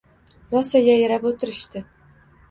Rosa 0.53 0.79
yayrab 0.85 1.27
o`tirishdi 1.31 1.83